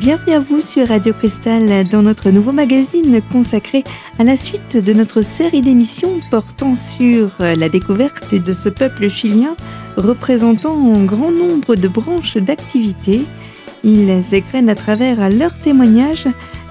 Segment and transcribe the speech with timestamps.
[0.00, 3.84] Bienvenue à vous sur Radio Cristal dans notre nouveau magazine consacré
[4.18, 9.56] à la suite de notre série d'émissions portant sur la découverte de ce peuple chilien
[9.98, 13.26] représentant un grand nombre de branches d'activité.
[13.84, 16.28] Ils égrènent à travers leurs témoignages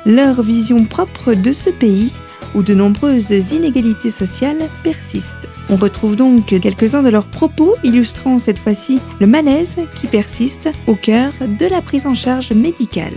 [0.08, 2.12] leur vision propre de ce pays
[2.56, 5.49] où de nombreuses inégalités sociales persistent.
[5.72, 10.96] On retrouve donc quelques-uns de leurs propos illustrant cette fois-ci le malaise qui persiste au
[10.96, 13.14] cœur de la prise en charge médicale.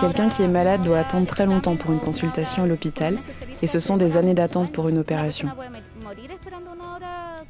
[0.00, 3.18] Quelqu'un qui est malade doit attendre très longtemps pour une consultation à l'hôpital
[3.60, 5.48] et ce sont des années d'attente pour une opération.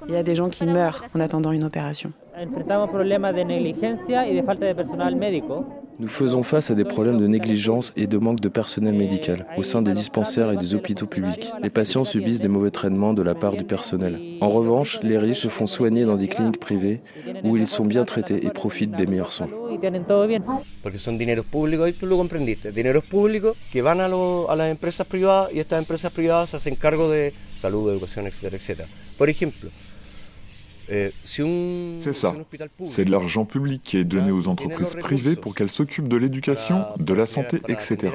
[0.08, 2.12] Il y a des gens qui meurent en attendant une opération.
[6.02, 9.62] Nous faisons face à des problèmes de négligence et de manque de personnel médical au
[9.62, 11.52] sein des dispensaires et des hôpitaux publics.
[11.62, 14.18] Les patients subissent des mauvais traitements de la part du personnel.
[14.40, 17.02] En revanche, les riches se font soigner dans des cliniques privées
[17.44, 19.46] où ils sont bien traités et profitent des meilleurs soins.
[20.82, 24.56] Porque son dineros públicos, y tú lo comprendiste, dineros públicos que van a, lo, a
[24.56, 28.88] las empresas privadas y estas empresas privadas se hacen cargo de salud, educación, etcétera, etcétera.
[29.16, 29.70] Por ejemplo,
[31.24, 32.34] c'est ça.
[32.84, 36.84] C'est de l'argent public qui est donné aux entreprises privées pour qu'elles s'occupent de l'éducation,
[36.98, 38.12] de la santé, etc.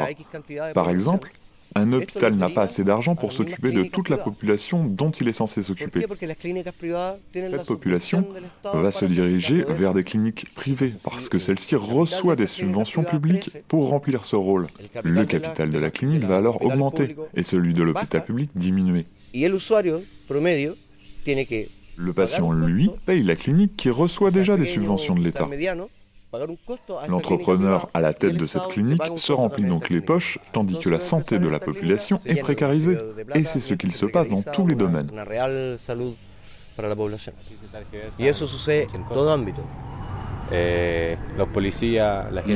[0.73, 1.31] Par exemple,
[1.75, 5.33] un hôpital n'a pas assez d'argent pour s'occuper de toute la population dont il est
[5.33, 6.05] censé s'occuper.
[7.33, 8.27] Cette population
[8.63, 13.89] va se diriger vers des cliniques privées parce que celle-ci reçoit des subventions publiques pour
[13.89, 14.67] remplir ce rôle.
[15.03, 19.05] Le capital de la clinique va alors augmenter et celui de l'hôpital public diminuer.
[21.97, 25.47] Le patient, lui, paye la clinique qui reçoit déjà des subventions de l'État.
[27.07, 30.99] L'entrepreneur à la tête de cette clinique se remplit donc les poches, tandis que la
[30.99, 32.97] santé de la population est précarisée.
[33.33, 35.09] Et c'est ce qu'il se passe dans tous les domaines.
[40.51, 41.17] Les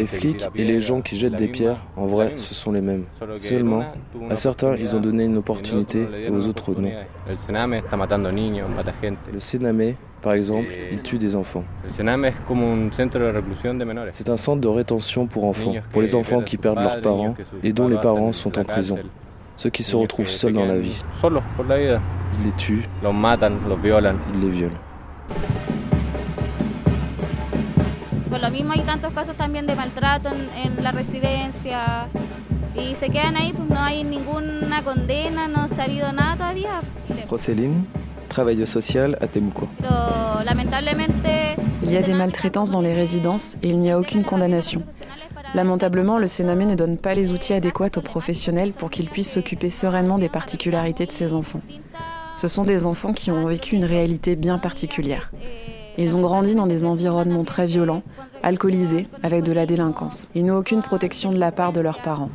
[0.06, 3.06] flics et les gens qui jettent des pierres, en vrai, ce sont les mêmes.
[3.38, 3.84] Seulement,
[4.29, 6.90] à certains, ils ont donné une opportunité et aux autres non.
[9.34, 9.81] Le Sename,
[10.22, 11.63] par exemple, il tue des enfants.
[11.90, 12.03] C'est
[14.29, 17.88] un centre de rétention pour enfants, pour les enfants qui perdent leurs parents et dont
[17.88, 18.97] les parents sont en prison.
[19.58, 21.03] Ceux qui se retrouvent seuls dans la vie.
[22.40, 24.72] Il les tue, il les viole.
[28.41, 32.07] Lo mismo hay tantos casos también de maltrato en, en la residencia
[32.75, 36.81] y se quedan ahí, pues no hay ninguna condena, no se ha habido nada todavía.
[37.29, 37.85] Roseline,
[38.29, 39.68] travailleuse sociale à Temuco.
[41.84, 44.84] Il y a des maltraitances dans les résidences et il n'y a aucune condamnation.
[45.53, 49.69] Lamentablement, le Sénamé ne donne pas les outils adéquats aux professionnels pour qu'ils puissent s'occuper
[49.69, 51.62] sereinement des particularités de ces enfants.
[52.38, 55.31] Ce sont des enfants qui ont vécu une réalité bien particulière.
[55.97, 58.02] Ils ont grandi dans des environnements très violents,
[58.44, 60.29] alcoolisés, avec de la délinquance.
[60.35, 62.29] Ils n'ont aucune protection de la part de leurs parents.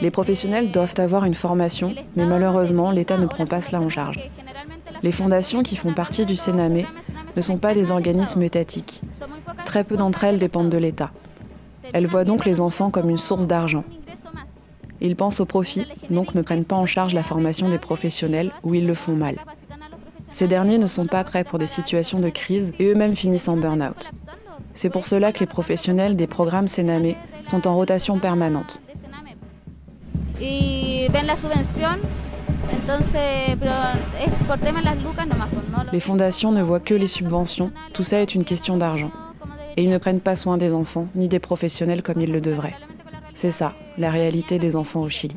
[0.00, 4.18] Les professionnels doivent avoir une formation, mais malheureusement, l'État ne prend pas cela en charge.
[5.02, 6.86] Les fondations qui font partie du Sénamé
[7.36, 9.00] ne sont pas des organismes étatiques.
[9.64, 11.10] Très peu d'entre elles dépendent de l'État.
[11.92, 13.84] Elles voient donc les enfants comme une source d'argent.
[15.00, 18.74] Ils pensent au profit, donc ne prennent pas en charge la formation des professionnels où
[18.74, 19.36] ils le font mal.
[20.30, 23.56] Ces derniers ne sont pas prêts pour des situations de crise et eux-mêmes finissent en
[23.56, 24.12] burn-out.
[24.74, 27.14] C'est pour cela que les professionnels des programmes Sename
[27.44, 28.80] sont en rotation permanente.
[35.92, 39.10] Les fondations ne voient que les subventions, tout ça est une question d'argent.
[39.76, 42.74] Et ils ne prennent pas soin des enfants ni des professionnels comme ils le devraient.
[43.34, 45.36] C'est ça, la réalité des enfants au Chili.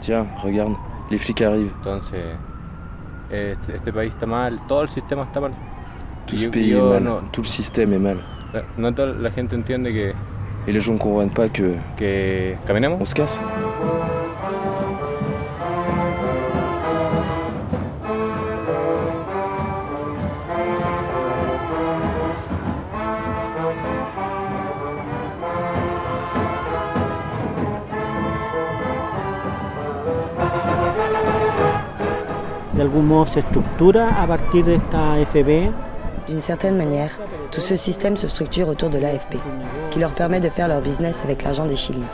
[0.00, 0.74] Tiens, regarde,
[1.10, 1.72] les flics arrivent.
[6.26, 8.18] Tout ce pays est mal, tout le système est mal.
[10.66, 11.74] Et les gens ne comprennent pas que...
[13.00, 13.40] On se casse
[32.82, 35.14] d'algún modo se estructura a partir de esta.
[36.26, 37.16] D'une certaine manière,
[37.52, 39.36] tout ce système se structure autour de l'AFP,
[39.90, 42.10] qui leur permet de faire leur business avec l'argent des Chiliens.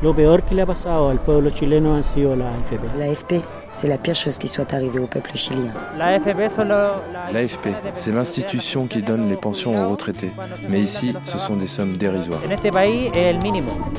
[0.00, 2.80] Lo peor que le ha pasado al pueblo chileno ha sido la AFP.
[2.98, 3.42] L'AFP,
[3.78, 5.70] C'est la pire chose qui soit arrivée au peuple chilien.
[5.98, 10.30] L'AFP, c'est l'institution qui donne les pensions aux retraités.
[10.70, 12.40] Mais ici, ce sont des sommes dérisoires.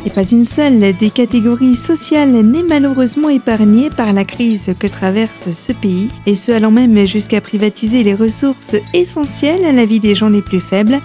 [0.03, 5.51] Et pas une seule des catégories sociales n'est malheureusement épargnée par la crise que traverse
[5.51, 10.15] ce pays, et ce allant même jusqu'à privatiser les ressources essentielles à la vie des
[10.15, 10.97] gens les plus faibles,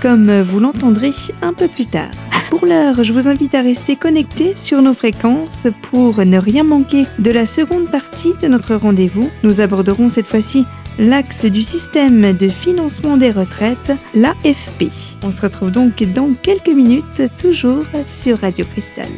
[0.00, 1.10] comme vous l'entendrez
[1.42, 2.10] un peu plus tard.
[2.50, 7.06] Pour l'heure, je vous invite à rester connecté sur nos fréquences pour ne rien manquer
[7.18, 9.30] de la seconde partie de notre rendez-vous.
[9.44, 10.64] Nous aborderons cette fois-ci
[10.98, 14.90] l'axe du système de financement des retraites, l'AFP.
[15.22, 19.08] On se retrouve donc dans quelques minutes, toujours sur Radio Cristal.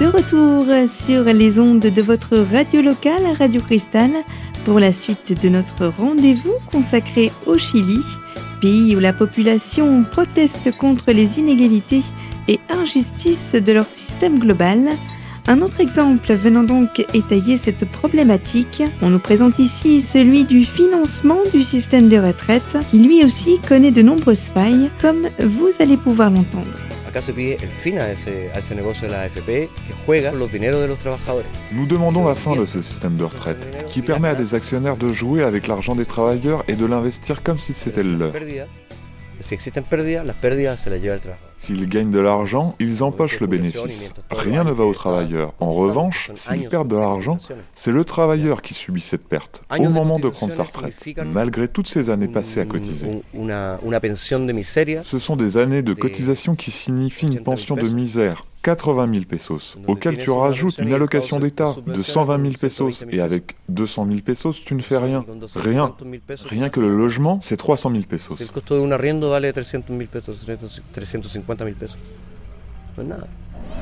[0.00, 4.10] De retour sur les ondes de votre radio locale, Radio Cristal,
[4.64, 8.00] pour la suite de notre rendez-vous consacré au Chili,
[8.60, 12.02] pays où la population proteste contre les inégalités
[12.48, 14.80] et injustices de leur système global.
[15.46, 21.38] Un autre exemple venant donc étayer cette problématique, on nous présente ici celui du financement
[21.52, 26.30] du système de retraite, qui lui aussi connaît de nombreuses failles, comme vous allez pouvoir
[26.30, 26.93] l'entendre.
[31.72, 35.12] Nous demandons la fin de ce système de retraite, qui permet à des actionnaires de
[35.12, 38.32] jouer avec l'argent des travailleurs et de l'investir comme si c'était le leur.
[41.56, 44.12] S'ils gagnent de l'argent, ils empochent le bénéfice.
[44.30, 45.54] Rien ne va aux travailleurs.
[45.60, 47.38] En revanche, s'ils perdent de l'argent,
[47.74, 50.94] c'est le travailleur qui subit cette perte au moment de prendre sa retraite,
[51.24, 53.22] malgré toutes ces années passées à cotiser.
[55.04, 59.76] Ce sont des années de cotisation qui signifient une pension de misère, 80 000 pesos,
[59.86, 64.64] auquel tu rajoutes une allocation d'État de 120 000 pesos, et avec 200 000 pesos,
[64.64, 65.24] tu ne fais rien.
[65.56, 65.94] Rien.
[66.46, 68.38] Rien que le logement, c'est 300 000 pesos.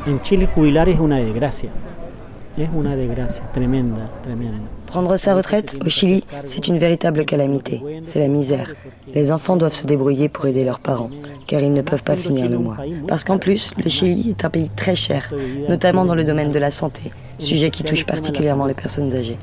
[0.07, 1.71] En Chile, jubilar es una desgracia.
[1.71, 2.02] Es una desgracia tremenda, tremenda.
[4.87, 7.83] Prendre sa retraite au Chili, c'est une véritable calamité.
[8.03, 8.75] C'est la misère.
[9.15, 11.09] Les enfants doivent se débrouiller pour aider leurs parents,
[11.47, 12.77] car ils ne peuvent pas finir le mois.
[13.09, 15.33] Parce qu'en plus, le Chili est un pays très cher,
[15.69, 19.39] notamment dans le domaine de la santé, sujet qui touche particulièrement les personnes âgées.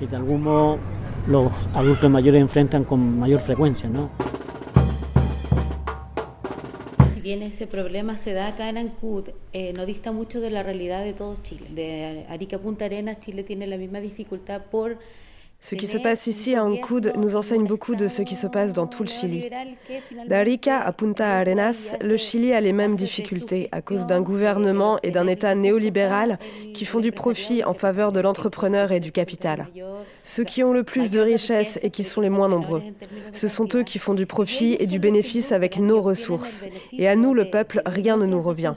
[7.30, 11.04] Bien ese problema se da acá en Ancud, eh, no dista mucho de la realidad
[11.04, 11.68] de todo Chile.
[11.70, 14.98] De Arica a Punta Arenas, Chile tiene la misma dificultad por
[15.62, 18.72] Ce qui se passe ici à Ancud nous enseigne beaucoup de ce qui se passe
[18.72, 19.50] dans tout le Chili.
[20.28, 25.12] D'Arica à Punta Arenas, le Chili a les mêmes difficultés à cause d'un gouvernement et
[25.12, 26.40] d'un État néolibéral
[26.74, 29.68] qui font du profit en faveur de l'entrepreneur et du capital.
[30.24, 32.84] Ceux qui ont le plus de richesses et qui sont les moins nombreux.
[33.34, 36.66] Ce sont eux qui font du profit et du bénéfice avec nos ressources.
[36.94, 38.76] Et à nous, le peuple, rien ne nous revient.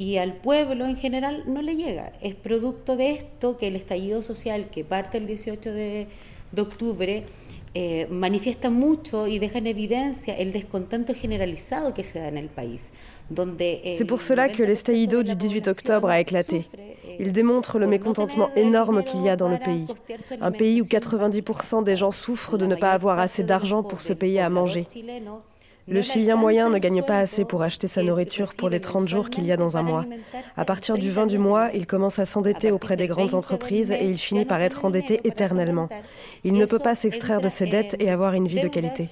[0.00, 2.12] Y al pueblo en general no le llega.
[2.22, 6.06] Es producto de esto que el estallido social que parte el 18 de,
[6.52, 7.24] de octubre
[7.74, 12.48] eh, manifiesta mucho y deja en evidencia el descontento generalizado que se da en el
[12.48, 12.80] país.
[13.96, 16.64] C'est pour cela que l'estallido du 18 octobre a éclaté.
[17.20, 19.86] Il démontre le mécontentement énorme qu'il y a dans le pays.
[20.40, 24.14] Un pays où 90% des gens souffrent de ne pas avoir assez d'argent pour se
[24.14, 24.86] payer à manger.
[25.90, 29.28] Le Chilien moyen ne gagne pas assez pour acheter sa nourriture pour les 30 jours
[29.28, 30.04] qu'il y a dans un mois.
[30.56, 34.04] À partir du 20 du mois, il commence à s'endetter auprès des grandes entreprises et
[34.04, 35.88] il finit par être endetté éternellement.
[36.44, 39.08] Il ne peut pas s'extraire de ses dettes et avoir une vie de qualité.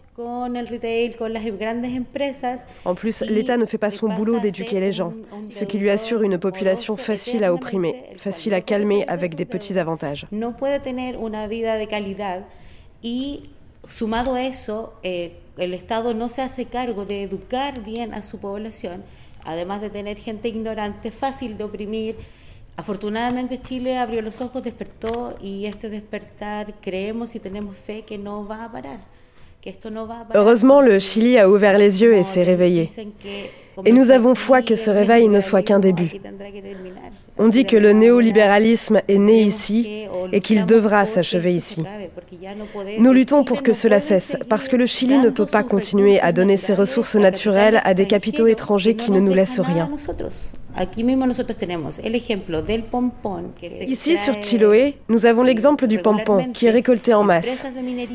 [2.85, 5.13] En plus, l'État ne fait pas son boulot d'éduquer les gens,
[5.51, 9.79] ce qui lui assure une population facile à opprimer, facile à calmer avec des petits
[9.79, 10.27] avantages.
[13.89, 18.39] Sumado a eso, eh, el Estado no se hace cargo de educar bien a su
[18.39, 19.05] población,
[19.45, 22.17] además de tener gente ignorante, fácil de oprimir.
[22.77, 28.47] Afortunadamente Chile abrió los ojos, despertó y este despertar creemos y tenemos fe que no
[28.47, 29.18] va a parar.
[30.35, 32.91] Heureusement, le Chili a ouvert les yeux et s'est réveillé.
[33.85, 36.13] Et nous avons foi que ce réveil ne soit qu'un début.
[37.39, 41.85] On dit que le néolibéralisme est né ici et qu'il devra s'achever ici.
[42.99, 46.33] Nous luttons pour que cela cesse, parce que le Chili ne peut pas continuer à
[46.33, 49.89] donner ses ressources naturelles à des capitaux étrangers qui ne nous laissent rien.
[53.87, 57.67] Ici, sur Chiloé, nous avons l'exemple du pompon qui est récolté en masse.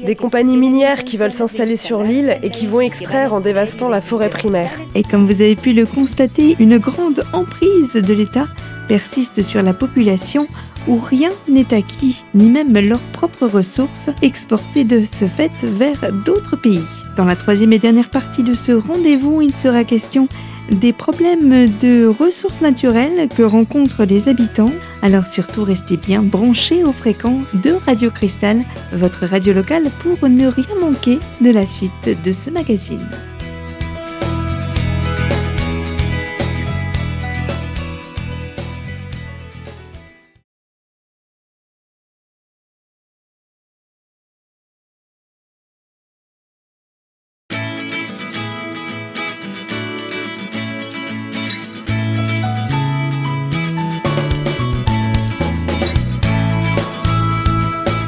[0.06, 4.02] Des compagnies minières qui veulent s'installer sur l'île et qui vont extraire en dévastant la
[4.02, 4.72] forêt primaire.
[4.96, 8.48] Et comme vous avez pu le constater, une grande emprise de l'État
[8.88, 10.48] persiste sur la population
[10.88, 16.58] où rien n'est acquis, ni même leurs propres ressources exportées de ce fait vers d'autres
[16.58, 16.84] pays.
[17.16, 20.28] Dans la troisième et dernière partie de ce rendez-vous, il sera question
[20.72, 24.72] des problèmes de ressources naturelles que rencontrent les habitants.
[25.02, 30.48] Alors surtout restez bien branchés aux fréquences de Radio Cristal, votre radio locale, pour ne
[30.48, 31.92] rien manquer de la suite
[32.24, 33.06] de ce magazine.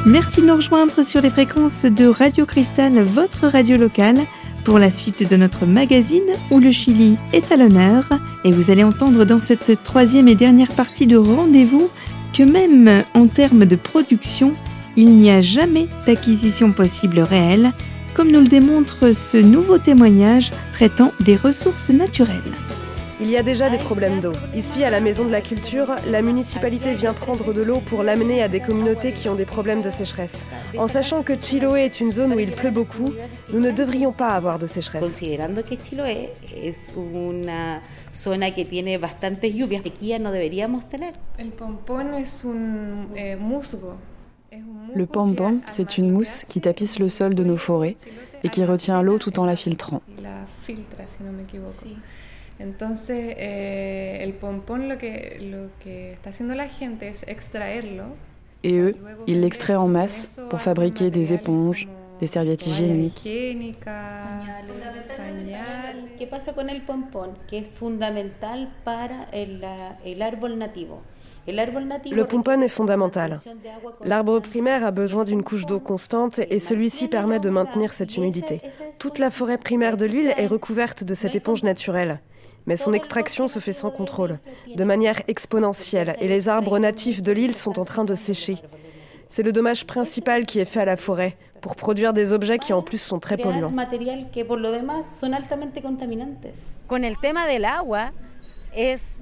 [0.06, 4.20] Merci de nous rejoindre sur les fréquences de Radio Cristal, votre radio locale,
[4.62, 6.22] pour la suite de notre magazine
[6.52, 8.04] où le Chili est à l'honneur.
[8.44, 11.90] Et vous allez entendre dans cette troisième et dernière partie de rendez-vous
[12.32, 14.54] que même en termes de production,
[14.96, 17.72] il n'y a jamais d'acquisition possible réelle,
[18.14, 22.52] comme nous le démontre ce nouveau témoignage traitant des ressources naturelles.
[23.18, 24.34] Il y a déjà des problèmes d'eau.
[24.54, 28.42] Ici, à la Maison de la Culture, la municipalité vient prendre de l'eau pour l'amener
[28.42, 30.36] à des communautés qui ont des problèmes de sécheresse.
[30.76, 33.14] En sachant que Chiloé est une zone où il pleut beaucoup,
[33.54, 35.02] nous ne devrions pas avoir de sécheresse.
[35.02, 36.28] Considerando que Chiloé
[36.62, 37.80] es una
[38.12, 41.14] zona que tiene bastantes lluvias, sequía no deberíamos tener.
[41.38, 43.96] El pompón es un eh, musgo.
[44.94, 47.96] Le pompon, c'est une mousse qui tapisse le sol de nos forêts
[48.44, 50.02] et qui retient l'eau tout en la filtrant.
[52.58, 58.04] Entonces, eh, el pompón lo que, lo que está haciendo la gente es extraerlo.
[58.62, 58.96] Et eux,
[59.26, 61.86] ils l'extraient en masse pour fabriquer des éponges,
[62.20, 63.22] des serviettes hygiéniques.
[66.18, 67.36] ¿Qué pasa con el pompón?
[67.48, 69.62] Que es fundamental para el,
[70.04, 71.02] el árbol nativo.
[71.46, 73.38] Le pompon est fondamental.
[74.04, 78.60] L'arbre primaire a besoin d'une couche d'eau constante et celui-ci permet de maintenir cette humidité.
[78.98, 82.18] Toute la forêt primaire de l'île est recouverte de cette éponge naturelle
[82.66, 84.38] mais son extraction se fait sans contrôle,
[84.74, 88.58] de manière exponentielle, et les arbres natifs de l'île sont en train de sécher.
[89.28, 92.72] C'est le dommage principal qui est fait à la forêt, pour produire des objets qui
[92.72, 93.72] en plus sont très polluants.
[96.86, 98.12] Con el tema del agua
[98.76, 99.20] es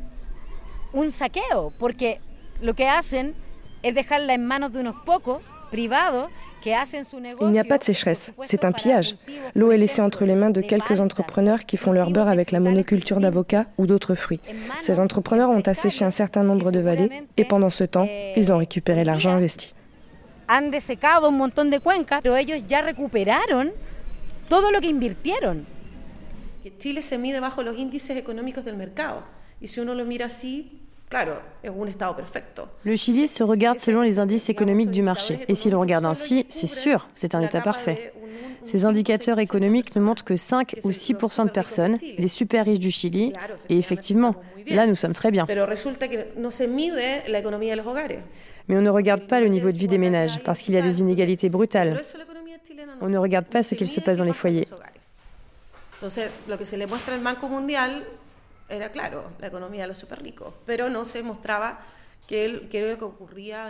[0.93, 2.21] un saqueo, porque
[2.63, 3.35] lo que hacen
[3.83, 5.41] es dejarla en manos de unos pocos
[5.77, 9.17] il n'y a pas de sécheresse, c'est un pillage.
[9.55, 12.61] L'eau est laissée entre les mains de quelques entrepreneurs qui font leur beurre avec la
[12.61, 14.41] monoculture d'avocats ou d'autres fruits.
[14.81, 18.59] Ces entrepreneurs ont asséché un certain nombre de vallées et pendant ce temps, ils ont
[18.59, 19.75] récupéré l'argent investi.
[20.47, 23.73] Han desecado un montón de cuencas, pero ellos ya recuperaron
[24.49, 25.65] todo lo que invirtieron.
[26.79, 29.23] Chile se mide bajo los índices económicos del mercado.
[29.61, 30.84] Y si uno lo mira así,
[32.85, 35.45] le Chili se regarde selon les indices économiques du marché.
[35.49, 38.13] Et si l'on regarde ainsi, c'est sûr, c'est un État parfait.
[38.65, 42.91] Ces indicateurs économiques ne montrent que 5 ou 6% de personnes, les super riches du
[42.91, 43.33] Chili,
[43.69, 44.35] et effectivement,
[44.67, 45.47] là nous sommes très bien.
[48.67, 50.83] Mais on ne regarde pas le niveau de vie des ménages, parce qu'il y a
[50.83, 52.01] des inégalités brutales.
[53.01, 54.67] On ne regarde pas ce qu'il se passe dans les foyers.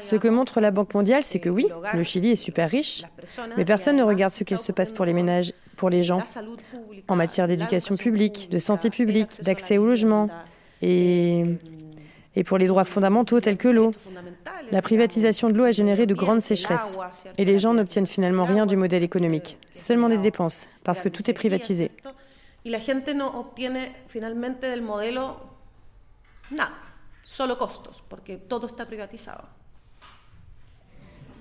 [0.00, 3.02] Ce que montre la Banque mondiale, c'est que oui, le Chili est super riche,
[3.56, 6.22] mais personne ne regarde ce qu'il se passe pour les ménages, pour les gens,
[7.08, 10.28] en matière d'éducation publique, de santé publique, d'accès au logement
[10.82, 11.44] et,
[12.36, 13.90] et pour les droits fondamentaux tels que l'eau.
[14.70, 16.96] La privatisation de l'eau a généré de grandes sécheresses
[17.36, 21.28] et les gens n'obtiennent finalement rien du modèle économique, seulement des dépenses, parce que tout
[21.28, 21.90] est privatisé.
[22.64, 25.50] Y la gente no obtiene finalmente del modelo
[26.50, 26.76] nada,
[27.23, 29.47] solo costos, porque todo está privatizado.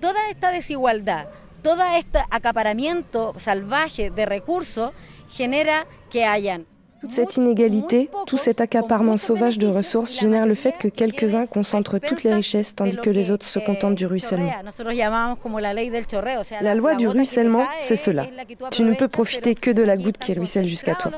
[0.00, 1.28] Toda esta desigualdad,
[1.62, 4.92] todo este acaparamiento salvaje de recursos
[5.30, 6.66] genera que hayan
[7.04, 11.98] Toute cette inégalité, tout cet accaparement sauvage de ressources génère le fait que quelques-uns concentrent
[11.98, 14.50] toutes les richesses tandis que les autres se contentent du ruissellement.
[16.62, 18.24] La loi du ruissellement, c'est cela.
[18.70, 21.10] Tu ne peux profiter que de la goutte qui ruisselle jusqu'à toi.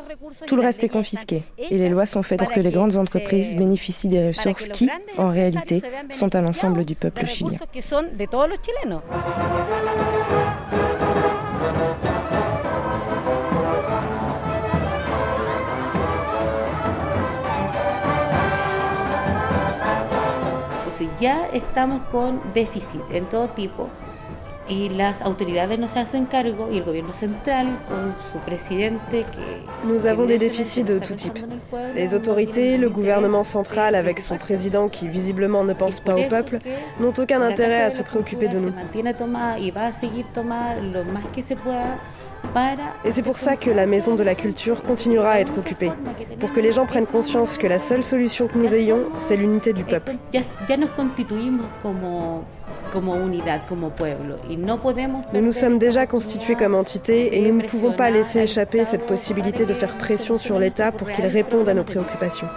[0.49, 3.55] Tout le reste est confisqué et les lois sont faites pour que les grandes entreprises
[3.55, 7.59] bénéficient des ressources qui, en réalité, sont à l'ensemble du peuple chilien.
[21.21, 23.89] Ya estamos con déficit en todo tipo
[24.69, 29.63] y las autoridades no se hacen cargo y el gobierno central con su presidente que
[29.87, 31.39] Nous avons des déficits de tout type.
[31.95, 36.59] Les autorités, le gouvernement central avec son président qui visiblement ne pense pas au peuple
[37.01, 38.73] n'ont aucun intérêt à se préoccuper de nous.
[43.05, 45.93] Et c'est pour ça que la Maison de la Culture continuera à être occupée,
[46.41, 49.73] pour que les gens prennent conscience que la seule solution que nous ayons, c'est l'unité
[49.73, 50.17] du peuple.
[55.33, 59.07] Nous nous sommes déjà constitués comme entité et nous ne pouvons pas laisser échapper cette
[59.07, 62.49] possibilité de faire pression sur l'État pour qu'il réponde à nos préoccupations.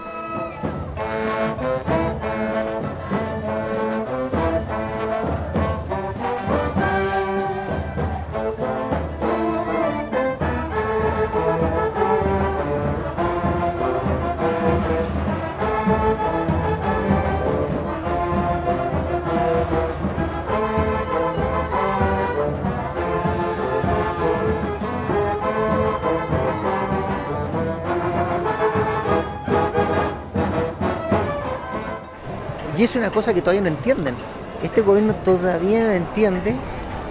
[32.79, 34.15] Y es una cosa que todavía no entienden.
[34.63, 36.55] Este gobierno todavía no entiende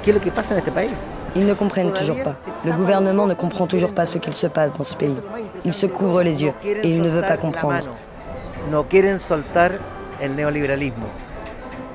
[0.02, 0.92] qué es lo que pasa en este país.
[1.34, 2.36] Ils ne comprennent toujours pas.
[2.64, 5.18] Le gouvernement ne comprend toujours pas ce qu'il se passe dans ce pays.
[5.66, 7.84] Il se couvre les yeux et il ne veut pas comprendre.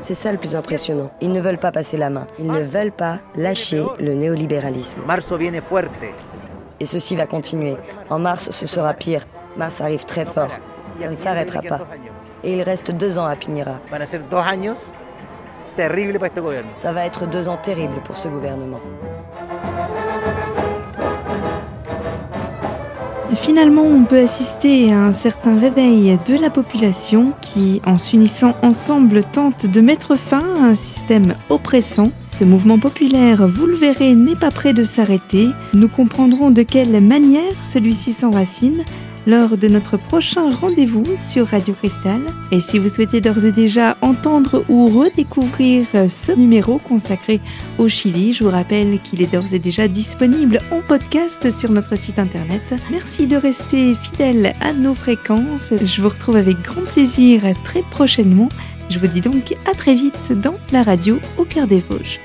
[0.01, 1.10] C'est ça le plus impressionnant.
[1.20, 2.27] Ils ne veulent pas passer la main.
[2.38, 5.01] Ils ne veulent pas lâcher le néolibéralisme.
[6.80, 7.75] Et ceci va continuer.
[8.12, 9.24] En mars, ce sera pire.
[9.58, 10.51] Mars arrive très fort.
[11.01, 11.80] Ça ne s'arrêtera pas.
[12.44, 13.80] Et il reste deux ans à Pinira.
[16.76, 18.82] Ça va être deux ans terribles pour ce gouvernement.
[23.36, 29.24] Finalement, on peut assister à un certain réveil de la population qui, en s'unissant ensemble,
[29.24, 32.12] tente de mettre fin à un système oppressant.
[32.28, 35.50] Ce mouvement populaire, vous le verrez, n'est pas prêt de s'arrêter.
[35.74, 38.84] Nous comprendrons de quelle manière celui-ci s'enracine
[39.25, 42.22] lors de notre prochain rendez-vous sur Radio Cristal.
[42.51, 47.40] Et si vous souhaitez d'ores et déjà entendre ou redécouvrir ce numéro consacré
[47.77, 51.98] au Chili, je vous rappelle qu'il est d'ores et déjà disponible en podcast sur notre
[51.98, 52.74] site internet.
[52.92, 55.74] Merci de rester fidèle à nos fréquences.
[55.83, 58.50] Je vous retrouve avec grand plaisir très prochainement.
[58.90, 62.20] Je vous dis donc à très vite dans la radio au cœur des Vosges.